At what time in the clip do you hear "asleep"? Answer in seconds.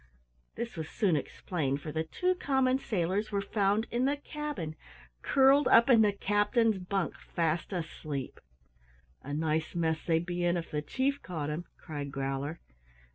7.71-8.39